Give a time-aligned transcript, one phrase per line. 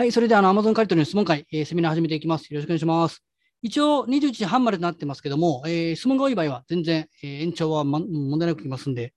[0.00, 2.48] はい、それではあの Amazon カリトリの質問会、えーセミナー始めていきます。
[2.54, 3.22] よろしくお願いします。
[3.60, 9.12] 一応21時半までとなってますけども、えー質問が多い場合は全然、えー延長は、ま、問題なくいきますんで、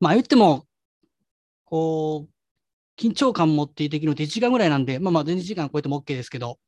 [0.00, 0.64] まあ言っても、
[1.64, 6.58] こう、緊張感持ってできるのって1時間ぐらいなんで、まあまあ全然時間超えても OK ですけど、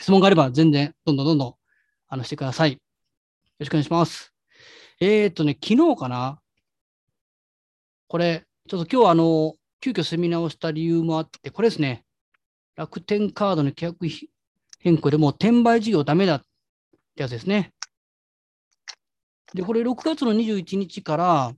[0.00, 1.54] 質問があれば全然どんどんどんどん
[2.08, 2.72] あのしてください。
[2.72, 2.78] よ
[3.58, 4.32] ろしくお願いします。
[4.98, 6.40] えーっとね、昨日かな？
[8.08, 12.06] これ、ちょっと今日あの、急遽セミナーをした理由もあって、これですね。
[12.76, 14.06] 楽天カードの規約
[14.78, 16.40] 変更でもう転売事業ダメだっ
[17.16, 17.72] てやつですね。
[19.54, 21.52] で、これ6月の21日から、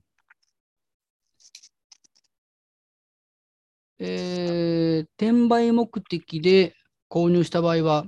[3.99, 6.75] えー転売目的で
[7.09, 8.05] 購入した場合は、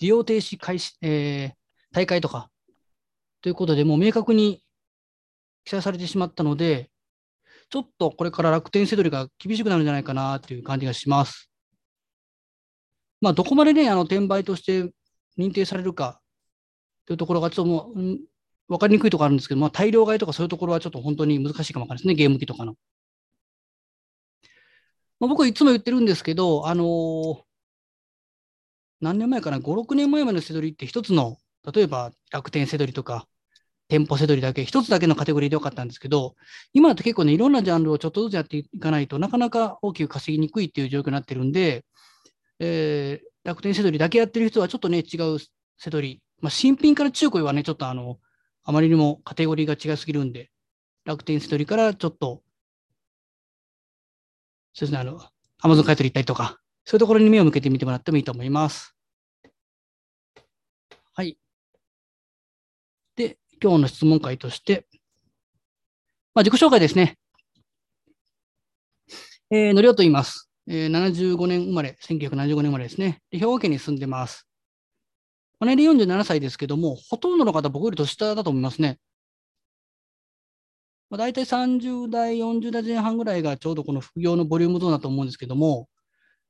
[0.00, 1.60] 利用停止開始、えー
[1.92, 2.50] 大会とか、
[3.42, 4.62] ということで、もう明確に
[5.64, 6.90] 記載されてしまったので、
[7.68, 11.49] ちょっとこれから楽天セドリが厳しくなるんじゃないかなという感じがします。
[13.20, 14.90] まあ、どこまでね、あの転売として
[15.38, 16.20] 認定されるか
[17.06, 18.20] というところがちょっともう、うん
[18.68, 22.76] 分かりにくいところあるんですけど、まあ、大量買いとかそういうところはちょっと本当に難しいかもわからないですね、ゲーム機とかの。
[25.18, 27.42] まあ、僕いつも言ってるんですけど、あのー
[29.00, 31.38] 何年前かな、5、6年前までのセドリって一つの、
[31.74, 33.26] 例えば楽天セドリとか、
[33.88, 36.36] 店舗セドリだけ、一つだけのカテゴリーでよかったんですけど、
[36.72, 41.84] 今だと結構ね、いろんなジャンルをちょっとずつやっていかないとなかなか大きく稼ぎにくいっていう状況になってるんで、
[42.60, 45.38] えー楽天セドリだけやってる人はちょっとね、違う
[45.78, 46.22] セドリ。
[46.40, 48.18] まあ、新品から中古はね、ちょっとあの、
[48.64, 50.50] あまりにもカテゴリーが違いすぎるんで、
[51.04, 52.42] 楽天セドリからちょっと、
[54.74, 55.20] そうですね、あの、
[55.62, 58.94] アマゾン買い取り行ったりとか、そういうところに目を向けてみてもらってもいいと思います。
[61.14, 61.38] はい。
[63.16, 64.86] で、今日の質問会として、
[66.34, 67.18] まあ、自己紹介ですね。
[69.50, 70.49] えー、のりおと言います。
[70.72, 73.20] えー、75年生まれ、1975年生まれですね。
[73.32, 74.46] で兵庫県に住んでます。
[75.58, 79.00] まあ年齢47歳ですけども、ほとんどの方、僕より年下だと思いますね。
[81.10, 85.88] まあ、大体30代、40代前半ぐらいがちょうどこの副業のボリュームゾーンだと思うんですけども、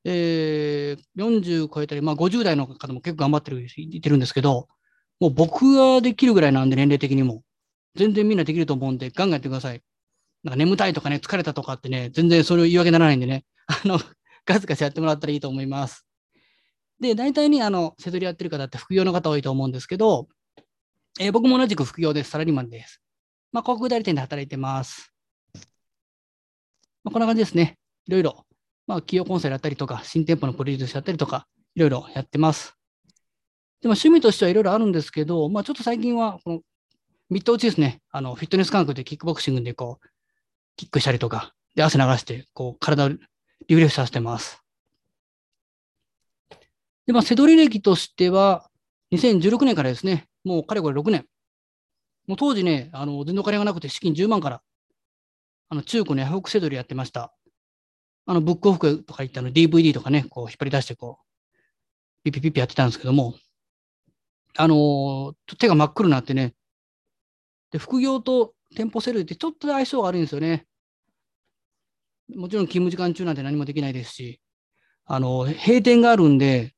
[0.05, 4.69] えー、40超えたり、まあ、50代の方も結構頑張ってる、いてるんですけど、
[5.19, 7.43] もう僕ができるぐらいなんで、年齢的にも。
[7.95, 9.83] 全然みんなできると思うんで、ガンガンやってください。
[10.45, 13.99] なんか眠たいとかね、疲れたとかってね、全然それを言い訳にならないんでね、あの、
[14.45, 16.05] ガツガツやってもらったらいいと思います。
[17.01, 20.29] で、大体にあの、セドリやってる方って副業の方多いと思うんですけど、
[21.19, 22.31] えー僕も同じく副業です。
[22.31, 23.01] サラリーマンです。
[23.53, 25.13] まあ、広告代理店で働いてます。
[27.03, 27.79] まあ、こんな感じですね。
[28.07, 28.45] いろいろ、
[28.87, 32.75] まあ、企業コンサルやったりとか、新店舗のプロデュースやったりとか、いろいろやってます。
[33.81, 36.61] でも趣味としてはいろいろあるんですけど、まあ、ちょっと最近は、この、
[37.31, 38.01] ミット打ちですね。
[38.11, 40.09] あの、フィットネス感覚でキックボクシングでこう、
[40.77, 43.11] キックしたりとか、で、汗流して、こう、体を
[43.71, 44.61] リフレッシュさせてます。
[47.07, 48.69] で、まあ、セドリ歴としては、
[49.13, 51.25] 2016年からですね、もうかれこれ6年。
[52.27, 54.61] もう当時ね、あの、全然お金がなくて資金10万から、
[55.69, 57.33] あの、中古のヤフオクセドリやってました。
[58.27, 63.37] あの、ブックオフとか言ってあの DVD とかね、こう引っ張り出してこう、ピピピピやってたんですけども、
[64.57, 66.55] あのー手が真っ黒になってね、
[67.71, 70.67] で、副業と店舗セドリってちょっと相性が悪いんですよね。
[72.37, 74.41] もちろん勤務時間中なんて何もできないですし、
[75.05, 76.75] あの、閉店があるんで、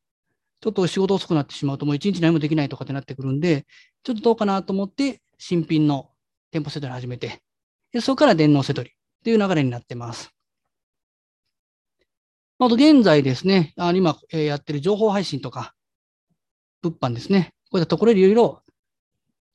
[0.61, 3.67] ちょっと仕事遅くなってしまうともう一日何もできないとかってなってくるんで、
[4.05, 6.11] ちょっとどうかなと思って、新品の
[6.53, 7.41] 店舗セドリ始めて、
[7.93, 8.93] でそこから電脳セドリっ
[9.25, 10.31] ていう流れになってます。
[12.59, 15.75] あと現在ですね、あ今、やってる情報配信とか、
[16.81, 17.55] 物販ですね。
[17.71, 18.63] こういったところでいろいろ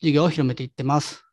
[0.01, 1.26] 事業を広めていってます。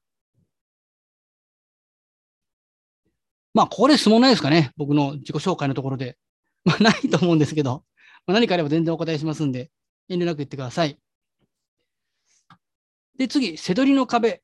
[3.54, 4.72] まあ、ここで質問ないですかね。
[4.76, 6.18] 僕の自己紹介のところで。
[6.64, 7.84] まあ、ないと思うんですけど、
[8.26, 9.70] まあ、何かあれば全然お答えしますんで、
[10.08, 10.98] 遠慮なく言ってください。
[13.18, 14.42] で、次、セドリの壁。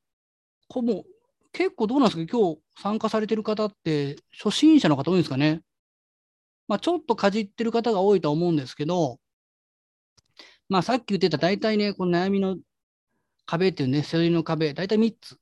[0.68, 1.04] これも
[1.52, 5.62] 結構どうなんですか今日参加されてる方って初心者の方多いんですかね
[6.68, 9.18] まあ、ちょっとかじってる方が多いと思うんですけど、
[10.68, 12.56] まあ、さっき言ってた大体ね、この悩みの
[13.44, 15.39] 壁っていうね、セドリの壁、大体3つ。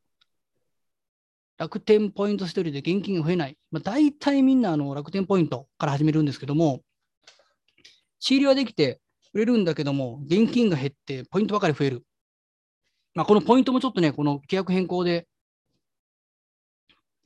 [1.58, 3.58] 楽天ポイントセドリで現金が増えない。
[3.72, 6.82] まあ、大体みんなあの楽天ポイントから始めるんですけども、
[8.20, 9.00] 仕入れはできて
[9.34, 12.04] 売れるんだけども、現金が減ってポイントばかり増える。
[13.14, 15.26] まあ、このポイントもちょっとね、この規約変更で、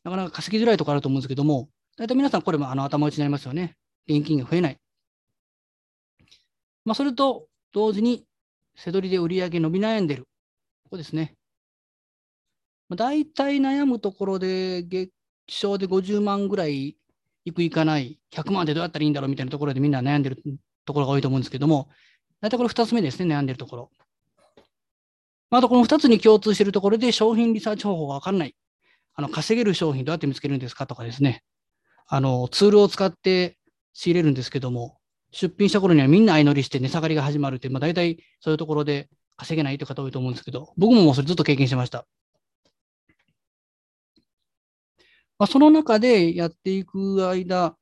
[0.03, 1.69] なかなか稼ぎづらいところあると思うんですけども、
[1.99, 3.77] 大体皆さんこれもあの頭打ちになりますよね。
[4.09, 4.79] 現金が増えない。
[6.87, 8.25] まあ、それと同時に、
[8.75, 10.25] せどりで売り上げ伸び悩んでる。
[10.85, 11.35] ここですね。
[12.97, 15.13] 大体悩むところで、月
[15.49, 16.97] 賞で50万ぐらい
[17.45, 20.43] 行く行かない、100万ってどうやったらいいんだろうみたいなところでみんな悩んでる
[20.85, 21.89] ところが多いと思うんですけども、
[22.41, 23.91] 大体これ2つ目ですね、悩んでるところ。
[25.51, 28.57] あとこの2つに共通しているところで商品リサーチ方法がわからない。
[29.15, 31.45] あの稼げる商品どうやって見つけるんですかとかですね。
[32.07, 33.59] あのツールを使って
[33.93, 34.99] 仕入れるんですけども、
[35.31, 42.07] 出品した頃にはみんな相乗りして値下がりが始まるって、まあ、大体そういうところで稼げないという方多いと思うんですけど、僕ももうそれずっと経験してました。
[45.43, 47.77] まあ、その中でやっていく間、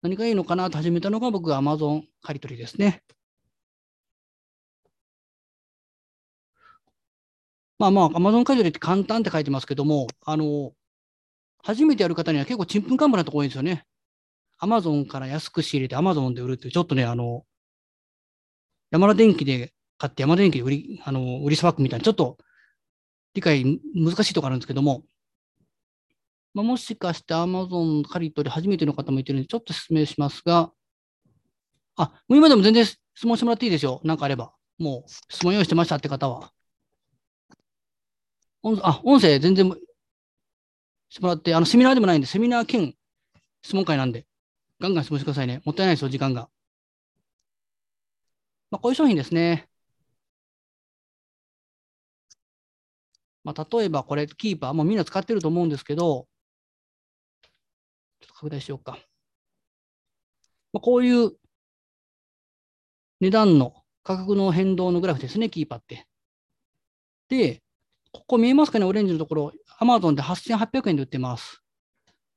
[0.00, 3.02] 何がいいのかなと始めたのが僕は Amazon 借り取りですね。
[7.78, 10.72] まあまあ、Amazon 借り取りって簡単って書いてますけども、あの、
[11.62, 13.84] 初めてやる方には結構ちんぷんかんぷんなとこ多いんですよね。
[14.58, 17.44] Amazon から安く仕入れて Amazon で売るっていう、ちょっとね、あの、
[18.90, 22.38] 山田電機で買って山田電機で売り、あの、売りさばくみたいな、ちょっと
[23.34, 25.04] 理解難しいところあるんですけども、
[26.54, 30.72] まあ、もしかして Amazon 借り取り初めての方もいてるんで、ちょっと説明しますが、
[31.96, 34.00] あ、もう今でも全然質問してもらっていいですよ。
[34.04, 34.52] なんかあれば。
[34.78, 36.52] もう質問用意してましたって方は。
[38.82, 39.72] あ、音声全然
[41.08, 42.94] してもらって、あの、セミナーでもないんで、セミナー兼
[43.62, 44.26] 質問会なんで、
[44.80, 45.60] ガンガン質問してくださいね。
[45.64, 46.48] もったいないですよ、時間が。
[48.70, 49.68] まあ、こういう商品ですね。
[53.44, 56.28] まあ、例えばこれ、キーパー、もうみんな使ってると思うんですけど、
[58.38, 58.92] 拡大しようか。
[60.72, 61.32] まあ、こういう
[63.20, 63.74] 値段の
[64.04, 66.06] 価格の変動のグラフですね、キーパーって。
[67.28, 67.62] で、
[68.12, 71.62] ここ見えますかね、オレンジのところ、Amazon で8800円で売ってます。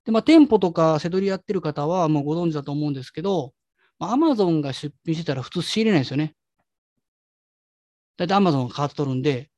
[0.04, 3.54] で、まあ、店舗とかせどりやってる方はもうご存知だと思うんですけど、
[4.00, 6.36] まあ、Amazon が出品してたら普通仕入れないですよね。
[8.18, 9.52] だいたい Amazon がカート取るんで、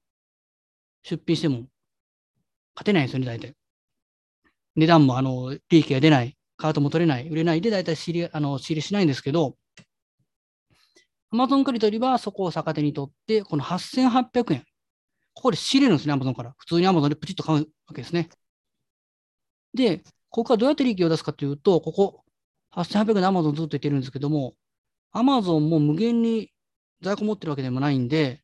[1.03, 1.67] 出品しても
[2.75, 3.55] 勝てないですよね、大体。
[4.75, 9.55] 値段もあの利益が出ない、カートも取れない、売れないで大体仕入れあの仕入れしないんですけど、
[11.33, 14.65] Amazon 借り取りはそこを逆手に取って、この8800円。
[15.33, 16.53] ここで仕入れるんですね、Amazon から。
[16.57, 17.65] 普通に Amazon でプチッと買うわ
[17.95, 18.29] けですね。
[19.73, 19.99] で、
[20.29, 22.23] ここからどうやって利益を出すかというと、ここ、
[22.75, 24.53] 8800円で Amazon ずっと言ってるんですけども、
[25.13, 26.51] Amazon も無限に
[27.01, 28.43] 在庫持ってるわけでもないんで、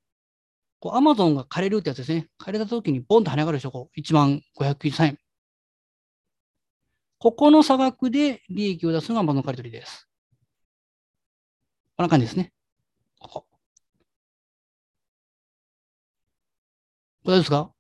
[0.88, 2.28] アマゾンが借りるってやつですね。
[2.38, 4.00] 借りたときにボンと跳ね上がるでしょ、こう。
[4.00, 5.18] 1万593円。
[7.20, 10.08] ここの差額で利益を出すのがアマゾン借り取りです。
[11.98, 12.54] こんな感じですね。
[13.20, 13.46] ここ。
[17.26, 17.72] これですか？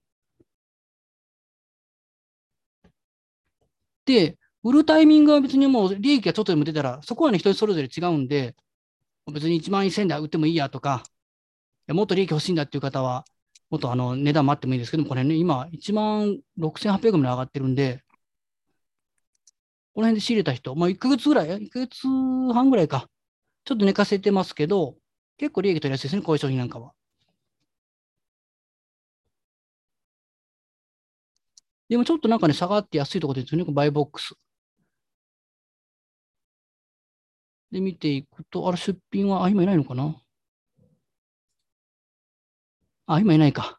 [4.05, 8.55] で、売るタイミングは別にもう利益がちょっとでも出たら、そこはね、人それぞれ違うんで、
[9.31, 11.03] 別に1万1000円で売ってもいいやとか、
[11.87, 13.23] もっと利益欲しいんだっていう方は、
[13.69, 18.03] もっとあの値段待ってもいいですけども、これね、今、1万6800円まで上がってるんで、
[19.99, 22.07] この辺で仕入れた人、まあ、1ヶ月ぐらい、1ヶ月
[22.53, 23.09] 半ぐらいか、
[23.65, 24.95] ちょっと寝かせてますけど、
[25.37, 26.93] 結構利益取りやすいですね、こういう商品なんかは。
[31.89, 34.35] でもちょっとなんかね、下がって安いところですよね、バイボックス。
[37.71, 40.15] で、見ていくと、あれ、出品は、あ、今いないのかな？
[43.07, 43.78] あ、今いないか。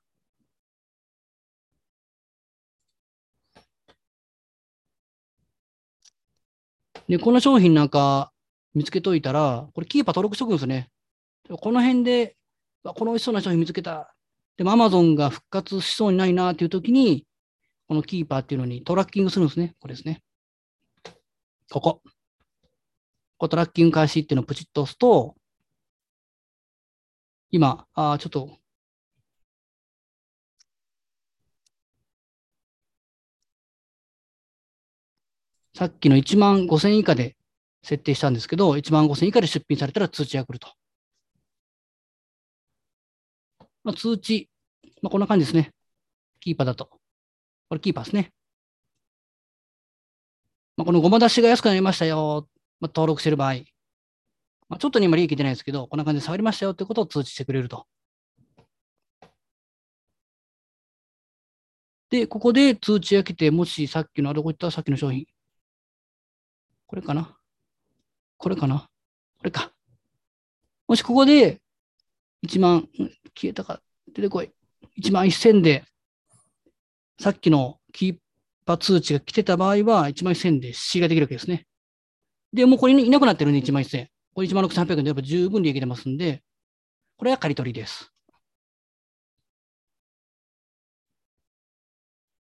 [7.10, 8.32] で、この商品なんか
[8.72, 10.88] 見つけといたら、これキーパー登録しとくんですね。
[11.50, 12.36] この辺で、
[12.84, 14.14] この美味しそうな商品見つけた。
[14.56, 17.26] でも Amazon が復活しそうにないなっていう時に、
[17.88, 19.74] このキーパーっていうのにトラッキングするんですね。
[19.80, 20.22] これですね。
[21.72, 22.00] ここ。
[22.00, 22.00] こ
[23.38, 25.34] こトラッキング開始っていうのをプチッと押すと、
[27.50, 28.59] 今、あちょっと
[35.74, 37.36] さっきの1万5000以下で
[37.82, 40.68] 設定したんですけど、1万5000以下で出品されたら通知が来ると。
[43.82, 44.50] まあ、通知、
[45.02, 45.72] まあ、こんな感じですね。
[46.40, 46.86] キーパーだと。
[47.68, 48.32] これキーパーですね。
[50.76, 52.48] まあ、このごま出しが安くなりましたよ。
[52.80, 53.54] まあ、登録してる場合。
[54.68, 57.86] まあ、ちょっとに今利益出ないですけど、こんな感じで触りましたよってことを通知してくれると。
[62.10, 65.26] で、ここで通知が来て、もしさっきの、あどこ行ったさっきの商品。
[66.90, 67.36] これかな？
[68.36, 68.88] これかな？
[69.38, 69.70] これか。
[70.88, 71.60] もしここで
[72.44, 72.88] 1万、
[73.32, 73.80] 消えたか、
[74.12, 74.50] 出てこい。
[75.00, 75.84] 1万1000で、
[77.20, 78.16] さっきのキー
[78.66, 81.68] パー通知が来てた場合は、1万1000で C ができるわけですね。
[82.52, 84.08] で、もうこれいなくなってるんで、1万1000。
[84.34, 86.42] これ1万6800円でやっぱ十分利益出ますんで、
[87.16, 88.10] これは借り取りです。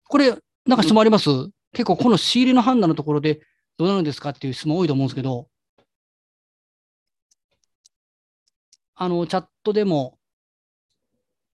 [0.08, 1.28] これ、なんか質問あります？
[1.74, 3.42] 結構この仕入れの判断のところで、
[3.80, 5.48] どうなるんですかっていう質問多いと思うんですけど、
[8.94, 10.18] あの、チャットでも、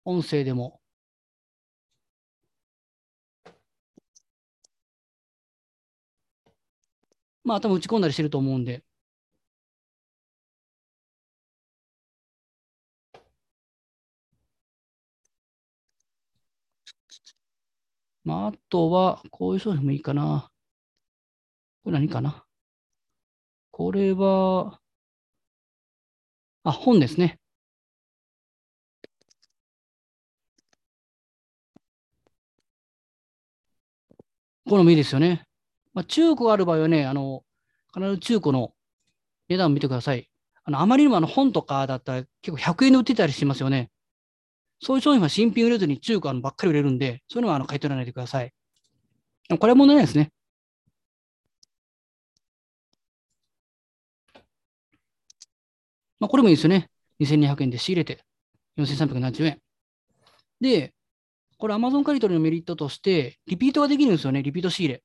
[0.07, 0.81] 音声でも、
[7.45, 8.85] まあ、頭打ち込んだりしてると思うんで、
[18.25, 20.51] まあ、あとは、こういう商品もいいかな。
[21.87, 22.45] これ何かな？
[23.71, 24.81] これは、
[26.65, 27.39] あ、本ですね。
[34.69, 35.47] これもいいですよね。
[35.95, 37.45] まあ、中古がある場合はね、あの、
[37.95, 38.73] 必ず中古の
[39.49, 40.29] 値段を見てください。
[40.65, 43.93] あの、あまりにもあの本とかだったら結構100円で売ってたりしますよね。
[44.81, 48.53] そういう商品は新品売れずに中古ばっかり売れるんで、そういうのはあの買い取らないでください。
[49.49, 50.33] これは問題ないですね。
[56.21, 56.89] まあ、これもいいですよね。
[57.21, 58.23] 2200円で仕入れて
[58.79, 59.61] 4370円。
[60.61, 60.95] で、
[61.59, 64.43] これ Amazon 借り取りのメリットとして、リピートができるんですよね。
[64.43, 65.03] リピート仕入れ。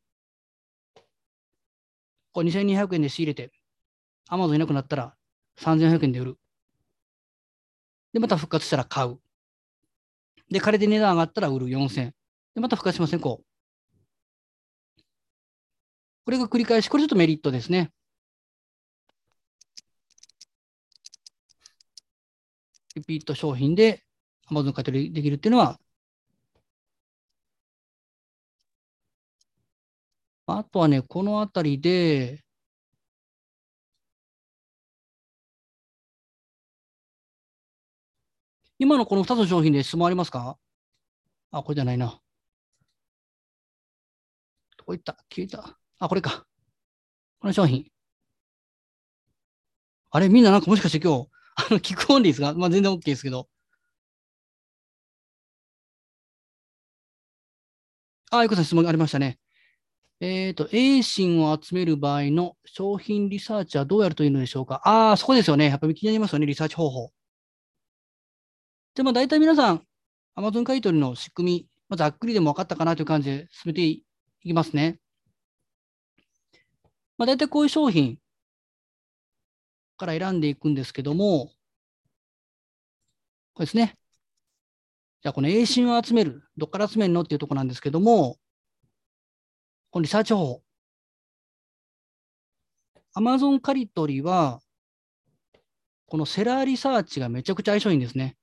[2.34, 3.52] これ2200円で仕入れて、
[4.30, 5.16] Amazon いなくなったら
[5.60, 6.38] 3400円で売る。
[8.14, 9.20] で、また復活したら買う。
[10.50, 12.12] で、借りて値段上がったら売る4000。
[12.56, 13.46] で、また復活しません、こう。
[16.26, 17.92] これが繰り返し、これちょっとメリットですね。
[22.96, 24.04] リピート商品で
[24.50, 25.80] Amazon 買い取できるっていうのは、
[30.48, 32.44] あとはね、このあたりで、
[38.80, 40.58] 今のこの2つの商品で質問ありますか？
[41.52, 42.20] あ、これじゃないな。
[44.78, 45.14] どこ行った？
[45.30, 45.78] 消えた。
[46.00, 46.46] あ、これか。
[47.40, 47.86] この商品。
[50.10, 52.54] あれ、みんななんかもしかして今日、あの、聞くオンリーですか？
[52.54, 53.48] まあ全然 OK ですけど。
[58.32, 59.40] あ、ゆこさん質問ありましたね。
[60.22, 64.82] えっ、ー、と、A ンを集める場合の商品リサーチはどうやるといいのでしょうか？
[64.86, 65.66] ああ、そこですよね。
[65.66, 67.12] やっぱり気になりますよね、リサーチ方法。
[68.96, 69.86] じゃあ、まあ大体皆さん、
[70.38, 74.06] Amazon 買い取りの仕組み、まあ、ざっくりでも分かったかなという感じで進めてい
[74.44, 75.00] きますね。
[77.18, 78.18] まあ、大体こういう商品
[80.02, 81.52] から選んでいくんですけども、
[83.54, 83.96] これですね。
[85.22, 88.40] じゃあ、この A ンを集める、どっから集めるのっていうところなんですけども、
[89.92, 90.64] このリサーチ方法。
[93.16, 94.60] Amazon 借り取りは、
[96.08, 98.38] このセラーリサーチがめちゃくちゃ相性いいんですね。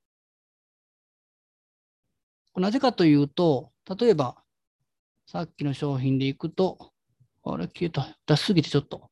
[2.55, 4.37] なぜかというと、例えば、
[5.27, 6.93] さっきの商品でいくと、
[7.43, 8.17] あれ消えた。
[8.27, 9.11] 出しすぎてちょっと。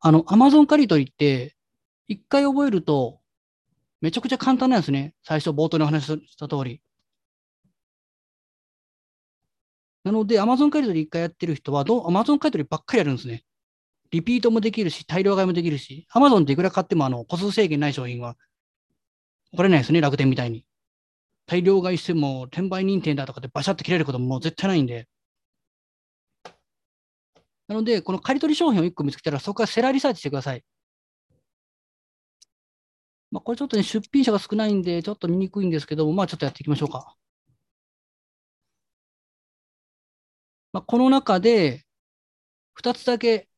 [0.00, 1.56] あの、Amazon 借り取りって、
[2.08, 3.20] 一回覚えると、
[4.00, 5.14] めちゃくちゃ簡単なんですね。
[5.24, 6.82] 最初冒頭にお話しした通り。
[10.04, 13.44] なので、Amazon 買い取り一回やってる人は、ど Amazon 買い取ばっかりやるんですね。
[14.10, 18.36] リピートもできるし、大量買いもできるし、Amazon っていくら買ってもあの個数制限ない商品は、
[19.56, 20.64] これないですね、楽天みたいに。
[21.46, 25.08] 大量買いしても、転売認定だとかでバシャッと切れることももう絶対ないんで。
[27.68, 30.64] なので、この借り取り商品を1個見つけたら、そこからセラーリサーチしてください。
[33.30, 37.16] まあ、これちょっとね、出品者が少ないんで、ちょっと見にくいんですけども、まあ、ちょっとやっていきましょうか。
[40.72, 41.84] まあ、この中で
[42.74, 43.48] 2つだけ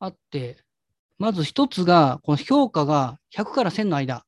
[0.00, 0.62] あって、
[1.18, 4.26] まず1つが、この評価が100から1000の間。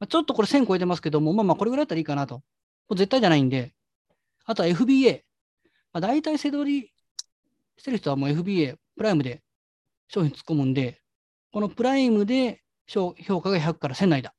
[0.00, 2.42] まあ、ちょっとこれ1000超えてますけども、まあまあこれぐらいだったらいいかなと。
[2.90, 3.72] 絶対じゃないんで。
[4.50, 5.22] あとは FBA。
[5.92, 6.92] まあ、大体背取り
[7.78, 9.42] してる人はもう FBA、プライムで
[10.08, 11.00] 商品突っ込むんで、
[11.52, 14.34] このプライムで評価が100から1000の間。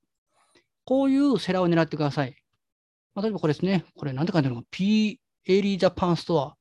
[0.84, 2.36] こういうセラーを狙ってください。
[3.16, 3.86] まあ、例えばこれですね。
[3.96, 6.58] これなんて書いてあるの ?P エリージャパンストア。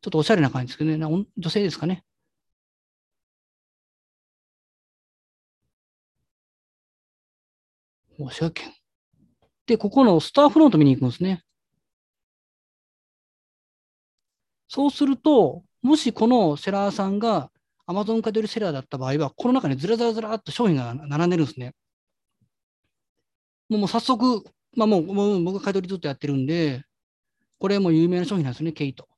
[0.00, 1.26] ちょっとおしゃれな感じですけどね。
[1.36, 2.04] 女性ですかね。
[8.18, 8.72] もう滋賀県。
[9.66, 11.42] で、ここのスターフロント見に行くんですね。
[14.68, 17.50] そうすると、もしこのセラーさんが
[17.86, 21.74] Amazon 買取セラーだった場合は、この中にずらずらずらっと商品が並んでるんですね。
[23.68, 24.44] もう早速、
[24.76, 26.84] まあもう、もう僕が買い取りずっとやってるんで、
[27.58, 29.08] これも有名な商品なんですね、ケイト。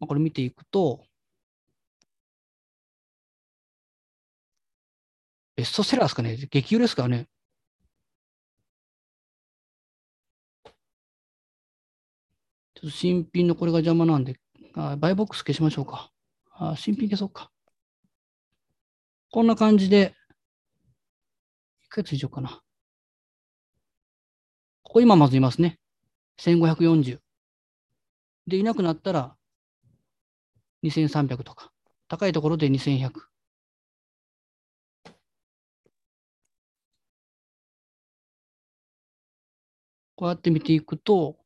[0.00, 1.04] まあ、これ見ていくと、
[5.56, 7.28] ベストセラーですかね激売れですからね。
[12.78, 14.38] ちょっと新品のこれが邪魔なんで、
[14.76, 16.12] あバイボックス消しましょうか。
[16.52, 17.50] あ新品消そうか。
[19.32, 20.14] こんな感じで、
[21.84, 22.62] いくつ以上かな。
[24.84, 25.80] ここ今まずいますね。
[26.38, 27.18] 1540。
[28.46, 29.34] で、いなくなったら
[30.84, 31.72] 2300とか。
[32.06, 33.10] 高いところで2100。
[40.14, 41.36] こうやって見ていくと、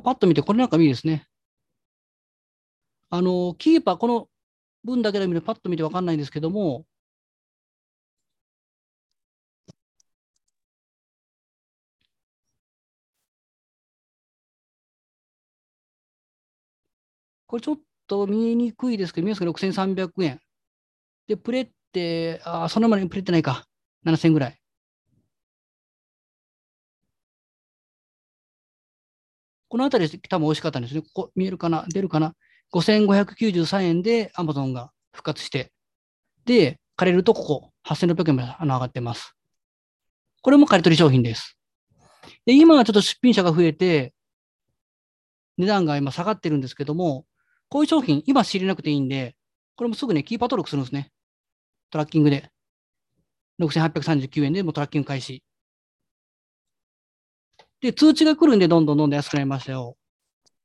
[0.00, 1.26] パッと見て、これなんかいいですね。
[3.10, 4.28] あの、キーパー、この
[4.84, 6.86] 文だけで見るとパッと見てわかんないんですけども、
[17.46, 20.40] これちょっと見えにくいですけど、見えますか？6300円。
[21.28, 23.66] で、プレって、あ、そんなまでプレってないか。
[24.04, 24.59] 7000円ぐらい。
[29.70, 31.00] このあたり多分美味しかったんですね。
[31.00, 31.84] ここ見えるかな？
[31.88, 32.34] 出るかな
[32.74, 35.72] ?5593 円で Amazon が復活して。
[36.44, 39.32] で、借りるとここ8600円まで上がってます。
[40.42, 41.56] これも借り取り商品です。
[42.44, 44.12] で、今はちょっと出品者が増えて、
[45.56, 47.24] 値段が今下がってるんですけども、
[47.68, 49.36] こういう商品、今知れなくていいんで、
[49.76, 51.12] これもすぐね、キーパー登録するんですね。
[51.90, 52.50] トラッキングで。
[53.60, 55.44] 6839円でもうトラッキング開始。
[57.80, 59.96] で、通知が来るんで、どんどんどんどん安くなりましたよ。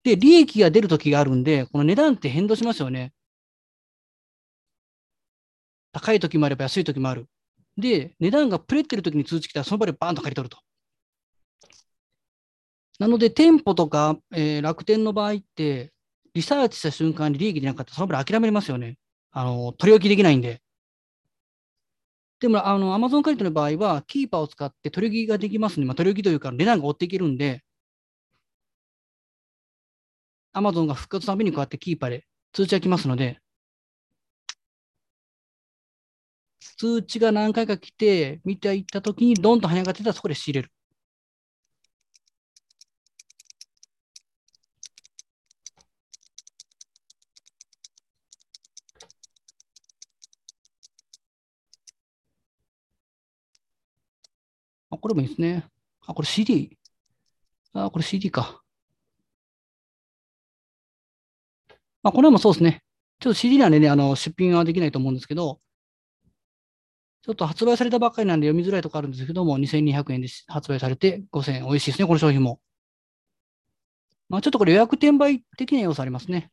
[0.04, 3.14] で、利益が出るときがあるんで、この値段って変動しますよね。
[5.94, 7.28] 高いときもあれば安いときもある。
[7.78, 10.60] で、値段がプレってるときに通知来たら、その場でバーンと借り取ると。
[13.00, 15.94] なので、店舗とか、えー、楽天の場合って、
[16.34, 18.98] リサーチした瞬間に利益出なかったら、その場で諦めますよね。
[19.32, 20.62] あの、取り置きできないんで。
[22.46, 27.64] でも、あの、アマゾンカリトの場合は、キーパーを使って取り引きができますので、まあ、取り引きというか、値段が追っていけるんで、
[30.54, 33.40] アマゾンが復活のためにこうやってキーパーで通知が来ますので、
[36.78, 40.72] 通知が何回か来て、見ていったときに、どんと跳ね上がってたらそこで仕入れる。
[55.06, 55.64] これもいいですね。
[56.08, 56.76] あ、これ CD。
[57.74, 58.64] あ、これ CD か。
[62.02, 62.82] まあ、これもそうですね。
[63.20, 65.60] ちょっと CD なんでね、あの、出品はできないと思うんですけど、
[67.22, 71.66] ちょっと発売されたばっかりなんで読みづらいとこあるんですけども、2200円で発売されて5000円。
[71.66, 72.60] 美味しいですね、この商品も。
[74.30, 76.52] まあ、ちょっとこれ予約転売的な要素ありますね。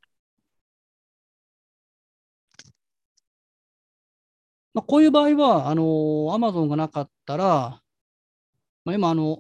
[4.74, 5.86] まあ、こういう場合は、あのー、
[6.34, 7.81] Amazon がなかったら、
[8.84, 9.38] まあ、今、あの、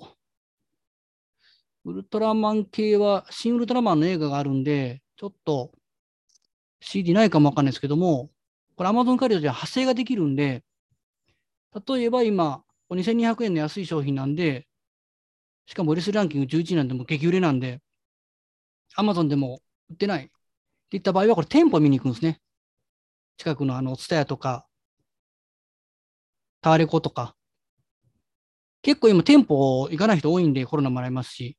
[1.84, 5.72] ウルトラマン系は、新ウルトラマンの映画があるんで、ちょっと
[6.80, 8.30] CD ないかもわかんないですけども、
[8.76, 10.64] これ Amazon カリドでは派生ができるんで、
[11.86, 14.66] 例えば今、2200円の安い商品なんで、
[15.66, 17.80] しかも売れするランキング11位なんでも激売れなんで、
[18.96, 20.28] Amazon でも売ってないっ
[20.90, 22.40] ていった場合は、これ店舗見に行くんですね。
[23.38, 24.66] 近くのあの、ツタヤとか、
[26.60, 27.34] タワレコとか、
[28.82, 31.56] 結構今店舗行かない人多いんでコロナもらいますし、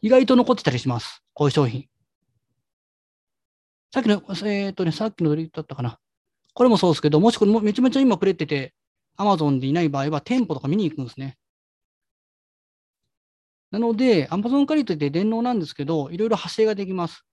[0.00, 1.22] 意外と残ってたりします。
[1.34, 1.86] こういう商品。
[3.92, 5.98] さっきの、えっ、とね、さっきのどれだったかな。
[6.54, 8.74] これもそうですけど、もしこれもめちゃめちゃ今くれてて、
[9.16, 11.36] Amazon でいない場合は店舗とか見に行くんですね。
[13.70, 17.24] なので、Amazon カリトって電脳なんですけど、いろいろ派生ができます。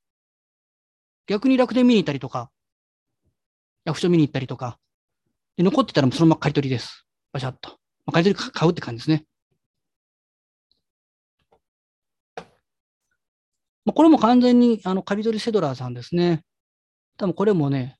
[1.28, 2.52] 逆に楽天見に行ったりとか、
[3.86, 4.78] 役所見に行ったりとか、
[5.58, 7.06] で残ってたらそのまま買い取りです。
[7.32, 7.81] バシャッと。
[8.06, 9.26] まあ、買い取り買うって感じですね。
[13.86, 16.44] まあ、これも完全にあの借り取りセドラーさんですね。
[17.18, 17.98] 多分これもね、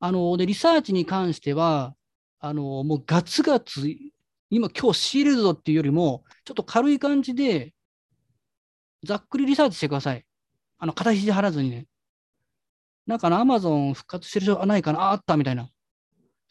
[0.00, 1.94] あの、で、リサーチに関しては、
[2.38, 3.88] あの、もうガツガツ、
[4.50, 7.74] 今、今日仕入れるぞっていうよりも、ちょっと軽い感じで、
[9.04, 10.24] ざっくりリサーチしてください。
[10.78, 11.86] あの、肩肘張らずにね。
[13.08, 15.70] なんか、アマゾン復活してる人ないかなあったみたいな。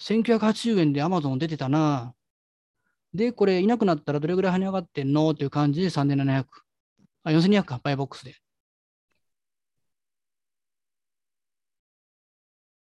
[0.02, 2.16] 1980円でアマゾン出てたな。
[3.14, 6.46] で、これいなくなったらどれぐらい跳ね上がってんのっていう感じで3700。
[7.24, 8.36] あ、4200か、バイボックスで。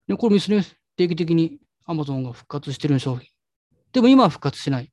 [0.07, 0.63] で、これですね、
[0.95, 3.27] 定期的に Amazon が復活してる商品。
[3.91, 4.91] でも今は復活しない。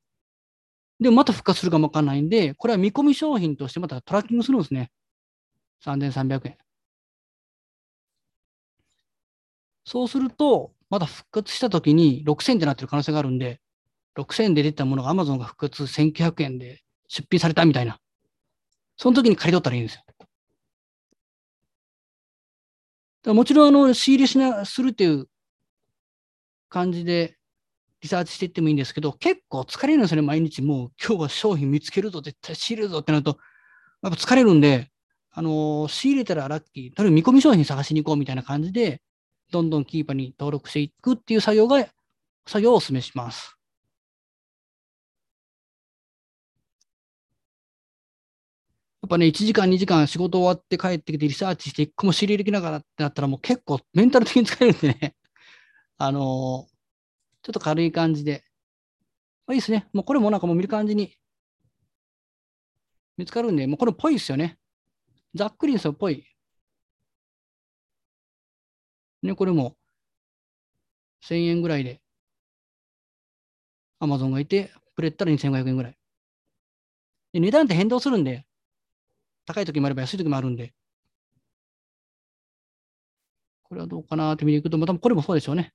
[0.98, 4.90] でもまた復活するかもわかんないんで、これは見込み商品としてまたトラッキングするんですね。
[5.84, 6.56] 3300円。
[9.84, 13.60] そうすると、まだ復活した時に6000ってなってる可能性があるんで、
[14.14, 17.98] 6000で出たものが Amazon が復活1900円で出品されたみたいな。
[18.96, 20.02] その時に借り取ったらいいんですよ。
[23.24, 25.28] だもちろん、あの、仕入れしな、するっていう
[26.68, 27.36] 感じで
[28.00, 30.60] リサーチしていってもいいんですけど、結構疲れるんですよね、毎日。
[30.60, 33.38] もう今日は商品見つけるぞ、絶対仕入れるぞってなると、
[34.02, 34.90] やっぱ疲れるんで、
[35.30, 39.02] あの、仕入れたらラッキー、例えば見込み商品探しに行こうみたいな感じで、
[39.52, 41.86] どんどんキーパーに登録していくっていう作業が、
[42.46, 43.56] 作業をお勧めします。
[49.02, 55.16] やっぱね、1時間、2時間仕事終わって帰ってきてリサーチして1個も仕入れできながらってなったらもう結構メンタル的に疲れるんでね、
[55.98, 56.66] あのー、ちょ
[57.50, 58.44] っと軽い感じで。
[59.46, 59.88] まあ、いいですね。
[59.92, 61.14] もうこれもなんかもう見る感じに
[63.18, 64.58] 見つかるんで、もうこれっぽいですよね。
[65.34, 66.24] ざっくりですよ、ぽい。
[69.22, 69.76] ね、これも
[71.20, 72.00] 1000円ぐらいで
[74.02, 75.96] Amazon がいて、プレッタら2500円ぐらい。
[77.34, 78.46] で値段って変動するんで、
[79.46, 80.74] 高い時もあれば安い時もあるんで、
[83.64, 85.72] これはどうかなって見ていくと、またこれもそうでしょうね。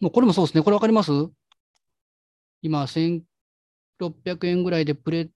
[0.00, 0.62] もうこれもそうですね。
[0.62, 1.10] これわかります？
[2.62, 5.30] 今、1600円ぐらいでプレ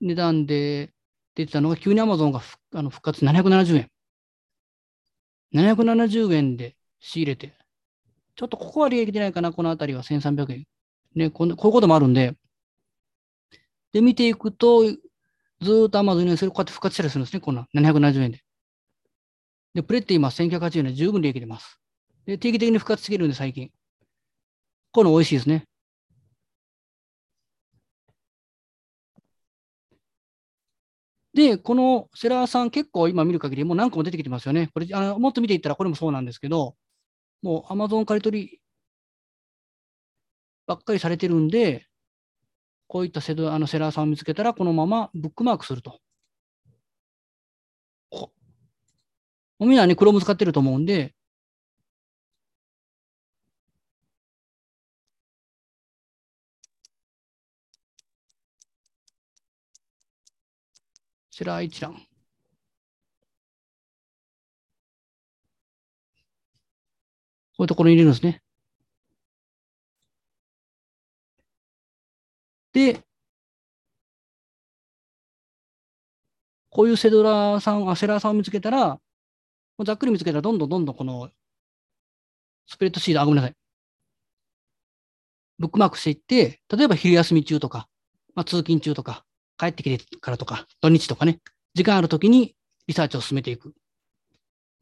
[0.00, 0.92] 値段で
[1.34, 2.40] 出てたのが、急に Amazon が
[2.74, 3.90] あの復活770円。
[5.52, 7.54] 770円で仕入れて、
[8.36, 10.66] ちょっとここは利益出ないかな、このあたりは1300円。
[11.14, 12.36] ね、こういうこともあるんで、
[13.92, 14.96] で、見ていくと、ず
[15.88, 18.40] っと Amazon にそれこうやって復活したりするんですね、この770円で。
[19.74, 21.80] で、プレって今1980円で十分利益出ます。
[22.26, 23.70] で、定期的に復活してるんで、最近。
[24.92, 25.64] この美味しいですね。
[31.38, 34.70] で、このセラーさん結構今見る限りもう何個も出てきてますよね。
[34.74, 36.74] これ、あのもっと見ていったらこれもそうなんですけど、
[37.42, 38.60] もう Amazon 借り取り
[40.66, 41.86] ばっかりされてるんで、
[42.88, 46.00] こういったセドあのセラーさんを見つけたら、このままブックマークすると。
[49.60, 51.14] みんなね、Chrome 使ってると思うんで、
[61.38, 61.94] セラー一覧。
[61.94, 62.00] こ
[67.60, 68.42] ういうところに入れるんですね。
[72.72, 73.04] で、
[76.70, 79.00] こういうセドラーさん、あセラーさんを見つけたら、
[79.84, 81.30] ざっくり見つけたら、どんどんどんどんこの
[82.66, 83.56] スプレッドシート、あ、ごめんなさい。
[85.60, 87.88] ブックマークしていって、例えば昼休み中とか、
[88.34, 89.24] まあ、通勤中とか、
[89.58, 91.40] 帰ってきてからとか、土日とかね、
[91.74, 92.54] 時間あるときに
[92.86, 93.74] リサーチを進めていく。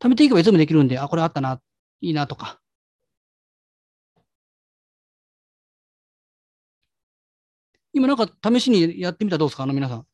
[0.00, 1.60] 貯めていけばいつもできるんで、あ、これあったな、
[2.00, 2.60] いいなとか。
[7.92, 9.62] 今なんか試しにやってみたらどうですか？
[9.62, 10.06] あの皆さん。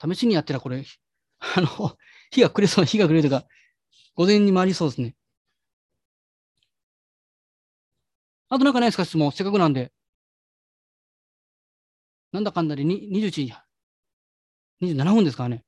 [0.00, 0.84] 試しにやってたらこれ、
[1.56, 1.96] あの、
[2.30, 3.44] 火がくれそう、火がくれるとか、
[4.14, 5.16] 午前に回りそうですね。
[8.50, 9.04] あとなんかないですか？
[9.04, 9.30] 質問。
[9.32, 9.92] せっかくなんで。
[12.32, 13.54] なんだかんだで21時、
[14.80, 15.64] 27分ですからね。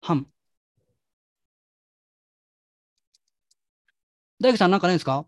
[0.00, 0.26] 半。
[4.40, 5.26] 大工さんなんかないですか？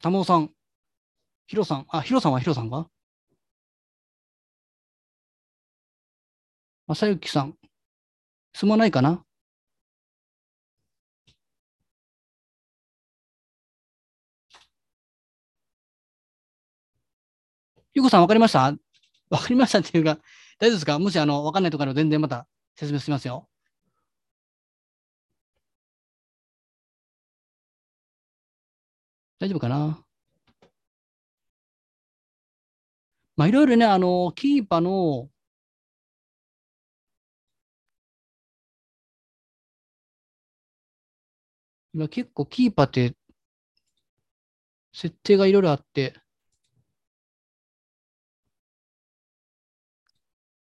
[0.00, 0.50] たもさん、
[1.46, 2.90] ひろさん、あ、ひろさんはひろさんか？
[6.86, 7.56] まさゆきさん、
[8.54, 9.24] 質問ないかな？
[17.94, 18.72] ゆうこさん、わかりました？
[19.30, 20.18] わかりましたっていうか、
[20.58, 20.98] 大丈夫ですか？
[20.98, 23.48] もし、あの、わかんないところ全然また説明しますよ。
[29.38, 30.04] 大丈夫かな？
[33.36, 35.28] まあ、いろいろね、あの、キーパーの
[41.94, 43.14] 今結構キーパーって
[44.94, 46.14] 設定がいろいろあって、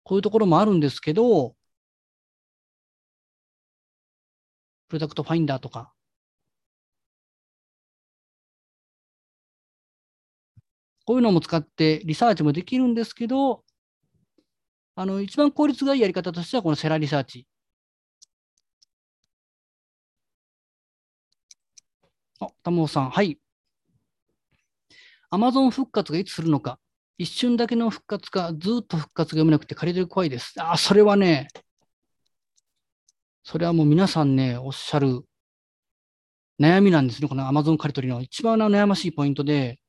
[0.03, 1.55] こういうところもあるんですけど、
[4.89, 5.93] プロダクトファインダーとか、
[11.05, 13.63] こういうのも使ってリサーチもできるんですけど、
[14.95, 17.47] あの、一番効率がいいやり方としては、このセラーリサーチ。
[22.39, 23.39] あ、玉尾さん、はい。
[25.29, 26.79] アマゾン復活がいつするのか。
[27.17, 30.53] 一瞬だけの復活か、ずっと復活が読めなくて借りてる怖いです。
[30.57, 31.47] あ、それはね、
[33.43, 35.23] それはもう皆さんね、おっしゃる
[36.59, 37.27] 悩みなんですね。
[37.27, 39.79] このアマゾン借り取りの一番悩ましいポイントで、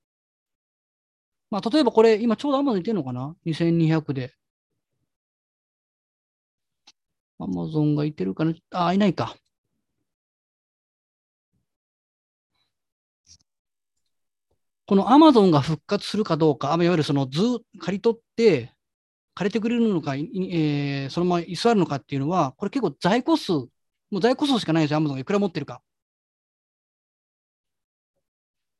[1.50, 4.34] まあ、例えばこれ、今ちょうどアマゾンいてるのかな ?2200 で。
[7.38, 8.54] アマゾンがいてるかな？
[8.70, 9.36] あ、いないか。
[14.88, 17.42] このアマゾンが復活するかどうか、いわゆるその図、
[17.78, 18.74] 借り取って、
[19.34, 23.68] 借りてくれるのか、えー、そのまま居座るのかっていうのは、これ結構在庫数、も
[24.12, 25.82] う在庫数しかないですよ、アマゾンがいくら持ってるか。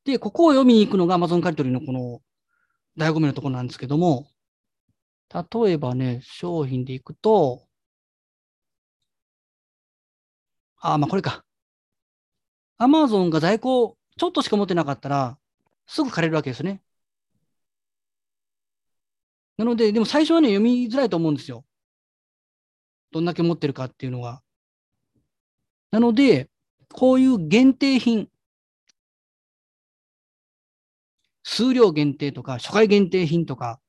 [0.05, 2.23] で、ここを読みに行くのがアマゾン借り取りのこの
[2.97, 4.31] 醍醐味のところなんですけども、
[5.31, 7.67] 例えばね、商品でいくと、
[10.81, 11.45] あ、まあこれか。
[12.79, 15.39] アマゾンが在庫ちょっとしか持ってなかったら、
[15.89, 16.83] すぐ借りるわけですね。
[19.57, 21.65] なので、でも最初はね、読みづらいと思うんですよ。
[23.11, 24.43] どんだけ持ってるかっていうのが。
[25.91, 26.49] なので、
[26.93, 28.29] こういう限定品、
[31.43, 33.81] 数量限定とか、初回限定品とか、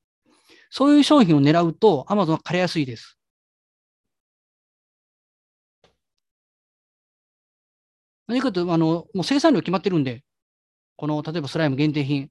[0.70, 3.18] そういう商品を狙うと Amazon は借りやすいです。
[8.26, 10.22] 何かというと、あの、もう生産量決まってるんで、
[11.00, 12.30] この、例えばスライム限定品。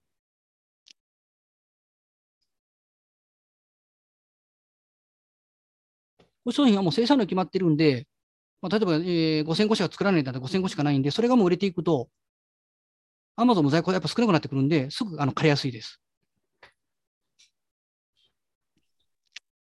[6.45, 8.07] こ商品はもう生産量決まってるんで、
[8.61, 12.09] まあ、例えば、えー、5000個しか作らないんだったら5000個しかないんで、それがもう売れていくと、
[13.37, 15.99] アマゾンの在庫がやっぱ少なくなってくるんで、すぐあの借りやすいです。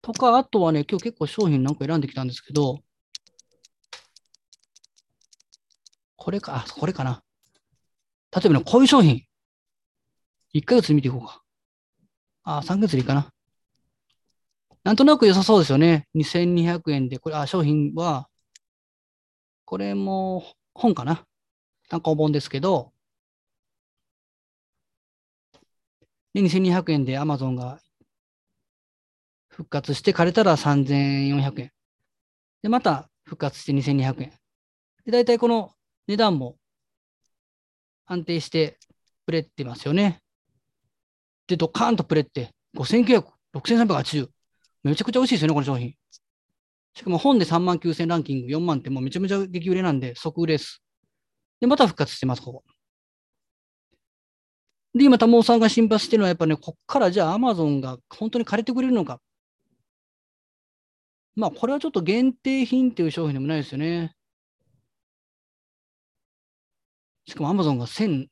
[0.01, 2.79] とか、あとはね、今日結構商品なんか選んできたんですけど、
[6.15, 7.24] これか、あ、これかな。
[8.35, 9.23] 例えばね、こういう商品。
[10.53, 11.41] 1ヶ月見ていこうか。
[12.43, 13.31] あ、3ヶ月でいいかな。
[14.83, 16.07] なんとなく良さそうですよね。
[16.15, 18.27] 2200円で、これ、あ、商品は、
[19.63, 20.43] これも
[20.73, 21.25] 本かな。
[21.89, 22.91] 単行本ですけど、
[26.33, 27.79] で、2200円で Amazon が
[29.47, 31.71] 復活して借りたら3400円。
[32.61, 34.33] で、また復活して2200円。
[35.05, 35.71] で、大体この
[36.07, 36.57] 値段も
[38.05, 38.77] 安定して
[39.25, 40.21] プレってますよね。
[41.47, 44.29] で、ドカーンとプレって5900、6380。
[44.83, 45.93] めちゃくちゃ美味しいですよね、この商品。
[46.95, 50.81] しかも本で3万9000ランキング4万ってもうめちゃめちゃ激売れなんで即売れです。
[51.59, 52.63] で、また復活してます、ここ。
[54.93, 59.19] で、今、タモさんが心配してるのはやっぱね、こっからじゃあアマゾンが本当に借りてくれるのか。
[61.35, 64.15] まあ、これはちょっと限定品っていう商品でもないですよね。
[67.27, 68.27] しかも Amazon が1000、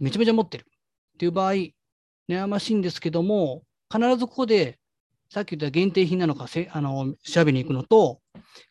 [0.00, 1.52] めちゃめちゃ持ってるっていう場合、
[2.28, 3.62] 悩ましいんですけども、
[3.92, 4.78] 必ずここで、
[5.30, 8.20] さっき言った限定品なのかせあの調べに行くのと、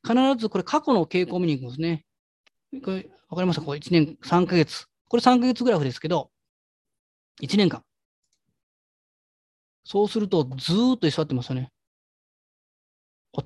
[0.05, 2.05] 必ずこれ過去の傾向を見に行くんですね。
[2.83, 3.65] これわかりますか？
[3.65, 4.85] これ1年3ヶ月。
[5.07, 6.29] これ3ヶ月グラフですけど、
[7.41, 7.83] 1年間。
[9.85, 11.71] そうすると、ずーっと居座ってますよね。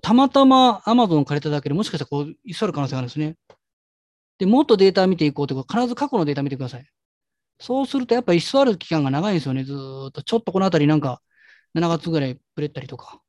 [0.01, 3.35] たまたま Amazon 借りただけでもしかしたらこう居座る可能性があるんですね。
[4.37, 6.85] で、もっとデータ見ていこうということ、必ず過去のデータ見てください。
[7.59, 10.21] そうすると、やっぱり居座る期間が長いんですよね、ずっと。
[10.23, 11.21] ちょっとこのあたりなんか、
[11.73, 13.21] 7月ぐらいプレったりとか。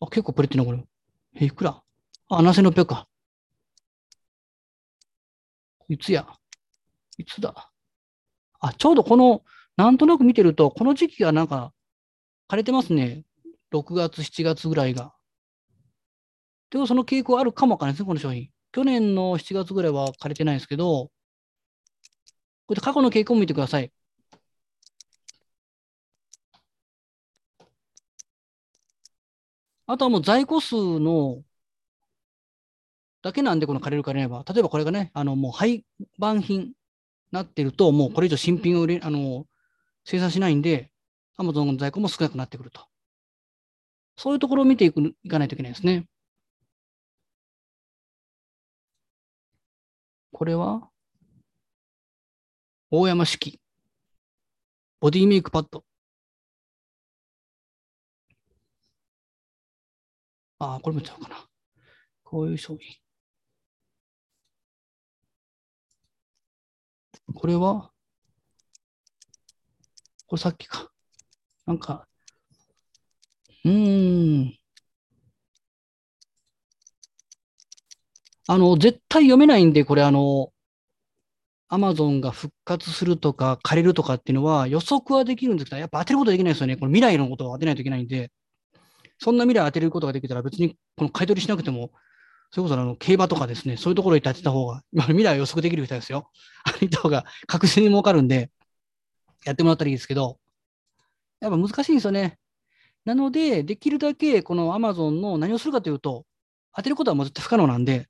[0.00, 0.84] あ、結構プレってんのこれ。
[1.34, 1.82] え、いくら？
[2.28, 3.08] あ、7600か。
[5.88, 6.26] いつや？
[7.18, 7.70] いつだ？
[8.60, 9.42] あ、ちょうどこの、
[9.76, 11.72] なんとなく見てると、この時期がなんか、
[12.48, 13.24] 枯れてますね。
[13.72, 15.14] 6月、7月ぐらいが。
[16.70, 18.48] でもその傾向あるかもわかんないですね、この商品。
[18.76, 21.10] 去年の7月ぐらいは枯れてないですけど、
[22.66, 23.90] これ過去の傾向を見てください。
[29.86, 31.42] あとはもう在庫数の
[33.22, 35.86] だけなんでこの枯れるかれれば、例えばこれがね、あのもう廃
[36.18, 36.74] 盤品
[37.32, 39.46] なってると、もうこれ以上新品を売れあの
[40.04, 40.90] 生産しないんで、
[41.38, 42.82] アマゾンの在庫も少なくなってくると。
[44.18, 46.06] そういうところを見ていくいかないといけないですね。
[50.36, 50.90] これは？
[52.90, 53.58] 大山式。
[55.00, 55.82] ボディメイクパッド。
[60.58, 61.48] ああ、これもちゃうかな。
[62.22, 62.96] こういう商品。
[67.34, 67.90] これは？
[70.26, 70.90] これさっきか。
[71.64, 72.06] なんか、
[73.64, 74.58] うーん。
[78.48, 80.52] あの、絶対読めないんで、これあの、
[81.68, 86.76] アマゾンが復活するとか借りるとかっていうのは予測はできるんですけど、やっぱ当てることできないですよね。
[86.76, 88.30] この未来のことを当てないといけないんで、
[89.18, 91.90] そんな未来当てることができたら別にこの買い取りしなくても、
[92.52, 96.30] それこそあの競馬とかですね、そういうところに立てた方が、未来を予測できる人ですよ。
[96.64, 98.52] あれた方が確実に儲かるんで、
[99.44, 100.38] やってもらったらいいですけど、
[101.40, 102.38] やっぱ難しいんですよね。
[103.04, 106.24] なので、できるだけこの Amazon の何をするかというと、
[106.74, 108.08] 当てることはもう絶対不可能なんで、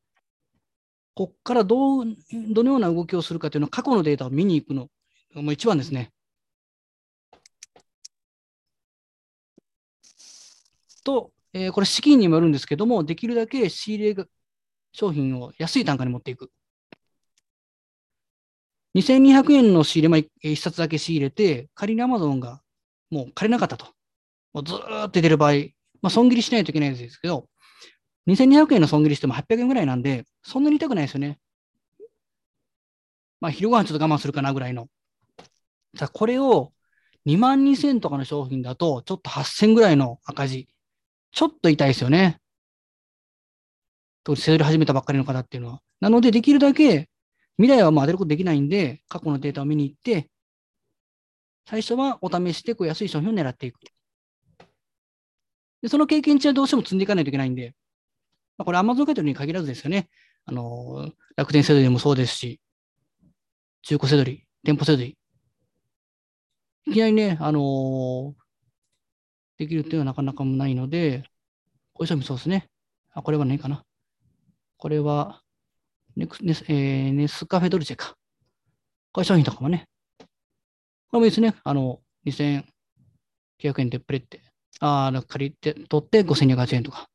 [1.16, 2.05] こっからどう、
[2.50, 4.90] どのような動きをするかというのを過去のデータを見に行くの、
[5.35, 6.12] も一番ですね。
[11.02, 14.24] と、えー、これ資金にもよるんですけども、できるだけ仕入れ
[14.92, 16.50] 商品を安い単価に持っていく。
[18.94, 22.61] 2200円の仕入れ、まあ、1冊だけ仕入れて、仮に Amazon が
[23.11, 23.87] もう借りなかったと。
[24.52, 25.52] もうずーっと出る場合、
[26.02, 27.48] まあ、損切りしないといけないんですけど、
[28.26, 31.38] 2200円の損切りしても800円ぐらいなんで、そんなに痛くないですよね。
[33.40, 34.88] まあ、昼ご飯ちょっと我慢するかなぐらいの。
[35.96, 36.72] さ、これを
[37.26, 40.68] 2万2000とかの商品だと、ちょっと8000ぐらいの赤字。
[41.32, 42.40] ちょっと痛いですよね。
[44.24, 45.82] と、セール始めたばっかりの方っていうのは。
[46.00, 47.08] なので、できるだけ、
[47.58, 50.30] 未来はもう当てることできないんで、過去のデータを見に行って、
[51.68, 53.80] 最初はお試しでこう安い商品を狙っていく。
[55.82, 57.74] で、その経験値はどうしても積んでいかないといけないんで、
[58.58, 60.08] まあ、これ Amazon 買取に限らずですよね。
[60.44, 62.60] あの、楽天セドリもそうですし、
[63.82, 65.16] 中古セドリ、店舗セドリ。
[66.86, 68.34] いきなりね、あの、
[69.58, 71.24] できるっていうのはなかなかないので、
[71.92, 72.68] こういう商品そうですね。
[73.12, 73.84] あ、これは何かな。
[74.76, 75.42] これは
[76.16, 78.16] ネクネス、えー、ネスカフェドルチェか。
[79.12, 79.88] こういう商品とかもね。
[80.18, 80.24] こ
[81.14, 81.54] れもいいですね。
[81.64, 82.64] あの、2900
[83.78, 84.42] 円でプレって、
[84.80, 87.08] ああ、借りて、取って5280円とか。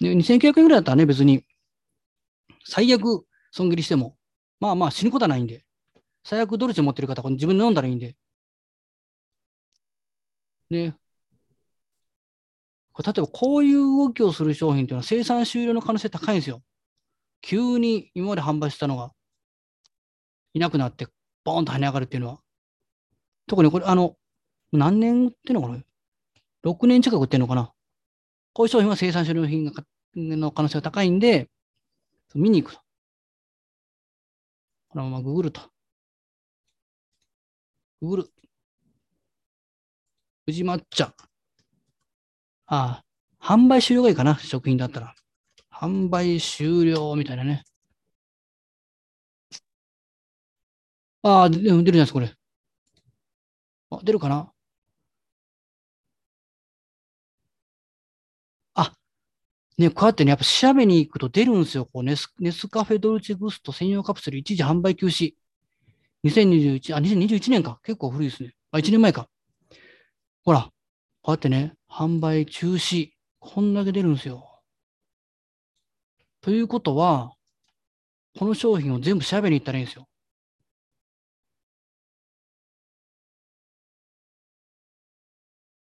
[0.00, 1.44] で、2900円ぐらいだったらね、別に、
[2.64, 4.16] 最悪損切りしても、
[4.60, 5.64] まあまあ死ぬことはないんで、
[6.24, 8.16] 最悪ドルチェ持ってる方、これ自分で飲んだらいいんで。
[10.70, 10.96] ね。
[12.92, 16.62] これ例えばこういう動きをする商品っていうのは生産終了の可能性高いんですよ。
[17.42, 19.12] 急に今まで販売したのが
[20.54, 21.06] いなくなって、
[21.44, 22.40] ボーンと跳ね上がるっていうのは。
[23.46, 24.16] 特にこれ、あの、
[24.72, 25.78] 何年売ってんのかな
[26.64, 27.72] ?6 年近く売ってんのかな？
[28.56, 29.70] こういう商品は生産終了品
[30.16, 31.50] の可能性が高いんで、
[32.34, 32.80] 見に行くと。
[34.88, 35.60] このままググると。
[38.00, 38.32] ググる。
[40.46, 41.14] 宇治抹茶。
[42.64, 43.04] ああ、
[43.38, 45.14] 販売終了がいいかな、食品だったら。
[45.70, 47.62] 販売終了みたいなね。
[51.20, 52.34] ああ、出るじゃないですか、これ。
[53.90, 54.50] あ、出るかな？
[59.78, 61.84] ね、こうやってね、やっぱ調べに行くと出るんですよ。
[61.84, 65.34] こうネスネスカフェドルチェグスト専用カプセル一時販売休止。
[66.24, 67.78] 2021、あ、2021年か。
[67.82, 68.54] 結構古いですね。
[68.70, 69.28] あ、1年前か。
[70.44, 70.70] ほら、
[71.22, 73.10] こうやってね、販売中止。
[73.38, 74.60] こんだけ出るんですよ。
[76.40, 77.34] ということは、
[78.38, 80.08] この商品を全部調べに行ったらいいんですよ。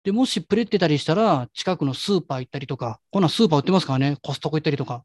[0.05, 5.03] で、もしプレってたりしたら、近くのスーパー行ったりとか、こんなスーパー売ってますからね、コストコ行ったりとか。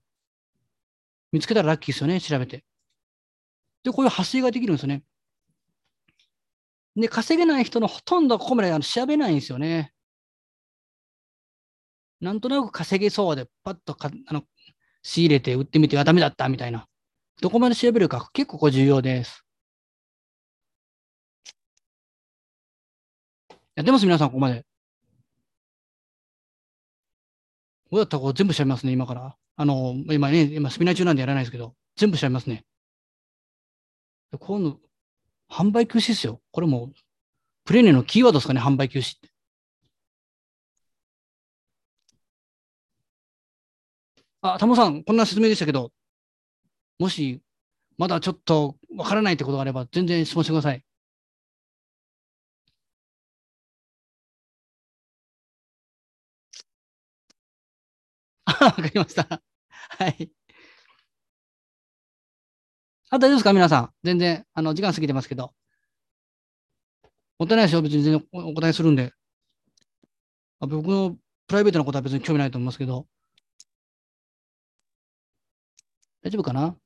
[1.33, 2.65] 見つけたらラッキーですよね、調べて。
[3.83, 5.03] で、こういう発生ができるんですよね。
[6.97, 9.95] で、稼げない人のほとんどここまであの調べないんですよね。
[12.21, 14.43] なんとなく稼げそうで、パッとかあの
[15.03, 16.87] 仕入れて売ってみて、あ、ダメだったみたいな。
[17.41, 19.47] どこまで調べるか結構重要です。
[23.77, 24.67] やってます皆さん、ここまで。
[27.91, 29.37] どうやったらこう全部調べますね、今から。
[29.57, 32.65] あの、今ね、今スピナー中なんでやらないですけど、全部調べますね。
[34.39, 34.81] 今度、
[35.51, 36.41] 販売休止ですよ。
[36.53, 36.93] これも、
[37.65, 39.31] プレネのキーワードですかね、販売休止って。
[44.43, 45.93] あ、タモさん、こんな説明でしたけど、
[46.99, 47.41] もし、
[47.99, 50.85] まだちょっとわからないってことがあれば、全然質問してください。
[58.65, 59.43] わかりました。
[59.99, 60.31] はい。
[63.11, 63.53] あ、大丈夫ですか？
[63.53, 63.95] 皆さん。
[64.05, 65.55] 全然、あの、時間過ぎてますけど。
[67.39, 67.83] もったいないですよ。
[67.83, 69.13] 別に全然お答えするんで。
[70.61, 73.07] 僕のプライベートなことは別に興味ないと思いますけど。
[76.23, 76.77] 大丈夫かな？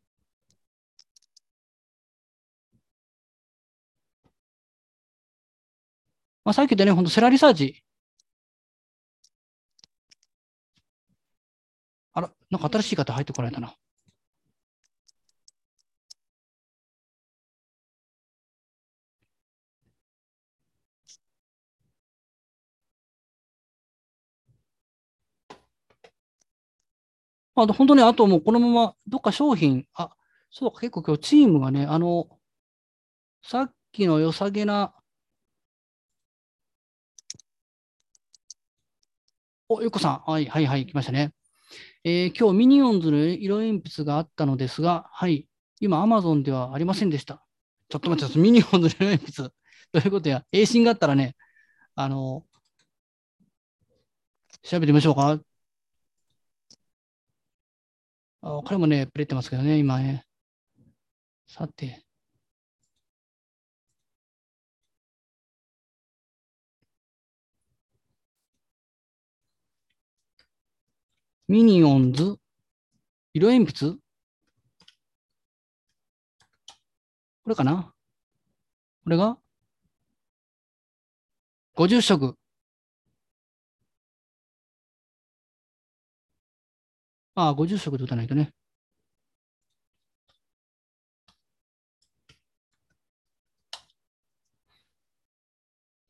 [6.44, 7.82] まあ、さっき言ったね、本当セラリサーチ。
[12.12, 13.74] あら、なんか新しい方入ってこられたな。
[27.56, 30.10] あ本当に、あともうこのままどっか商品、あ、
[30.50, 32.28] そうか、結構今日チームがね、あの、
[33.42, 34.92] さっきの良さげな、
[39.68, 41.32] お、ゆっこさん、はい、はい、はい、来ましたね。
[42.04, 45.48] えー、今日ミニオンズの色鉛筆があったのですが、はい、
[45.80, 47.44] 今、アマゾンではありませんでした。
[47.88, 49.48] ちょっと待って、ミニオンズの色鉛筆。
[49.92, 51.36] どういうことや、A ンがあったらね、
[51.94, 52.44] あの、
[54.62, 55.40] 調べてみましょうか。
[58.42, 60.26] あ彼もね、プレってますけどね、今ね。
[61.46, 62.04] さて。
[71.46, 72.36] ミニオンズ？
[73.34, 73.96] 色鉛筆？
[77.42, 77.92] これかな？
[79.04, 79.36] これが
[81.76, 82.38] ？50色。
[87.34, 88.54] ああ、50色で打たないとね。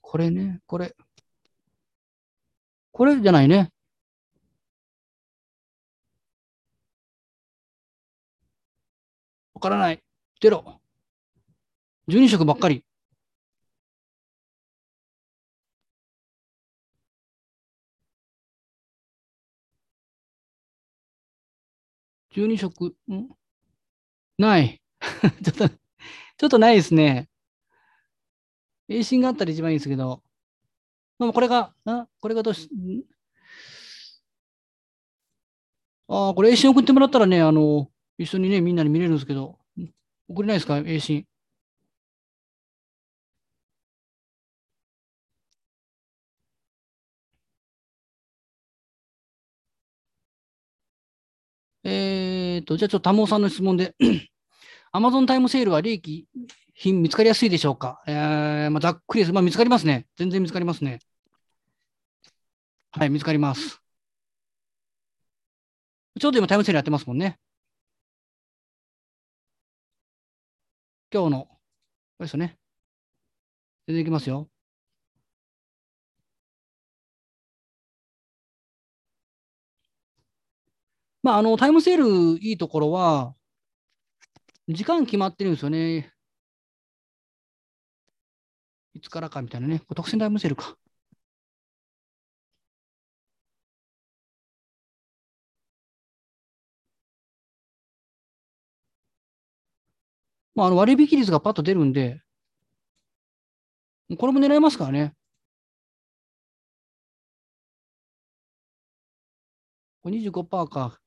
[0.00, 0.94] これね、これ。
[2.92, 3.72] これじゃないね。
[9.64, 10.02] からない。
[10.42, 10.80] ゼロ。
[12.08, 12.84] 12色ばっかり。
[22.34, 23.28] 12色、ん？
[24.38, 24.82] ない。
[25.44, 27.28] ちょっと、ちょっとないですね。
[28.88, 30.22] A ンがあったら一番いいですけど、
[31.18, 32.68] まあ、これが、あこれがどうし、
[36.08, 39.58] ああ、これ A ン送ってもらったらね、あの、一緒にね、みんなに見れるんですけど、
[40.28, 41.26] 送れないですか ?A ン。
[51.86, 53.94] えっと、じゃあちょっとタモさんの質問で、
[54.92, 56.26] アマゾンタイムセールは利益
[56.72, 58.02] 品見つかりやすいでしょうか？
[58.06, 59.32] えー、まあ、ざっくりです。
[59.32, 60.06] まあ、見つかりますね。
[60.16, 61.00] 全然見つかりますね。
[62.92, 63.80] はい、見つかります。
[66.18, 67.38] ちょうど今タイムセールやってますもんね。
[71.14, 71.58] 今日の、こ
[72.20, 72.58] れですね。
[73.86, 74.50] 全然いきますよ。
[81.22, 83.36] まあ、あの、タイムセールいいところは、
[84.68, 86.12] 時間決まってるんですよね。
[88.94, 89.82] いつからかみたいなね。
[89.94, 90.76] 特選タイムセールか。
[100.54, 102.20] まあ、あの割引率がパッと出るんで、
[104.18, 105.14] これも狙えますからね。
[110.02, 110.98] これ25%か。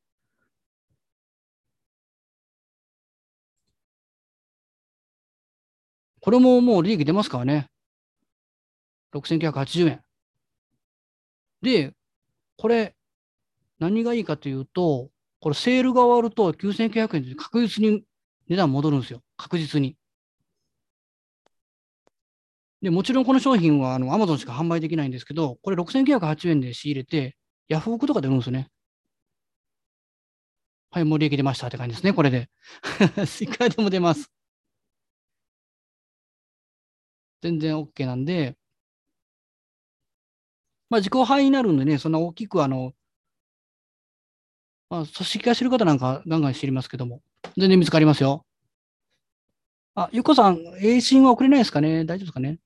[6.19, 7.69] これももう利益出ますからね。
[9.13, 10.01] 6980円。
[11.61, 11.93] で、
[12.57, 12.95] これ、
[13.79, 18.03] 何がいいかというと、これセールが終わると9900円で確実に
[18.49, 19.21] 値段戻るんですよ。
[19.37, 19.97] 確実に。
[22.81, 27.35] で、もちろんこの商品はあの Amazon しか販売できないんですけど、これ6980円で仕入れて、
[27.69, 28.69] ヤフオクとかで売るんですよね。
[30.91, 32.49] はい、もう利益出ましたって感じですね、これで。
[33.41, 34.31] いくらでも出ます。
[37.41, 38.55] 全然 OK なんで、
[40.89, 42.93] まあ、自己範囲になるんでね、そんな大きく、あの、
[44.89, 47.21] まあ、組織化してる方なんかガンガン知りますけども、
[47.57, 48.45] 全然見つかりますよ。
[49.95, 52.05] あ、ゆっこさん、永進は送れないですかね？
[52.05, 52.59] 大丈夫ですかね？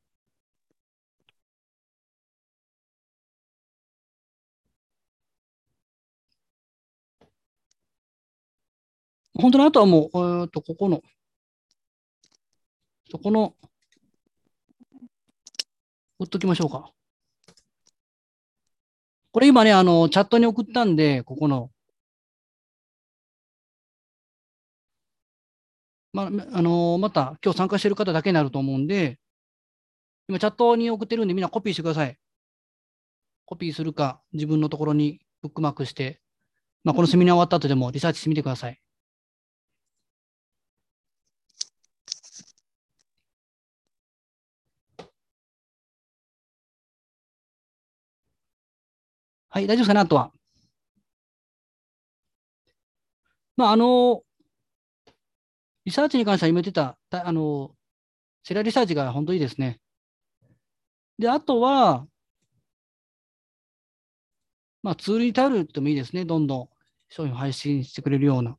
[9.33, 11.01] 本当にあとはもう、えっと、ここの、
[13.09, 13.55] そこの、
[16.19, 16.91] 打っときましょうか。
[19.31, 21.70] これ今ね、あの、チャットに送ったんで、ここの。
[26.13, 26.29] まあ、あ
[26.61, 29.19] のー、また今日参加してる方だけになると思うんで、
[30.27, 32.17] 今チャットに送ってるんでみんなコピーしてください。
[33.45, 36.21] コピーするか、自分のところにブックマークして、
[36.83, 38.79] まあ、このセミナー終わった後でもリサーチしてみてください。
[49.49, 50.31] はい、大丈夫ですかね、あとは。
[53.57, 54.30] まあ、あのー
[55.85, 57.75] リサーチに関しては今言ってた、あの、
[58.43, 59.79] セラリサーチが本当いいですね。
[61.17, 62.07] で、あとは、
[64.83, 66.25] まあ、ツールに頼るってもいいですね。
[66.25, 66.69] どんどん
[67.09, 68.57] 商品を配信してくれるような。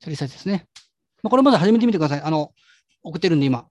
[0.00, 0.66] セリサーチですね。
[1.22, 2.22] まあ、これまず始めてみてください。
[2.22, 2.52] あの、
[3.02, 3.68] 送ってるんで今。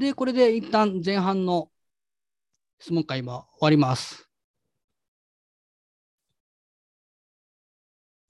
[0.00, 1.70] で、これで一旦前半の
[2.78, 4.29] 質問会は終わります。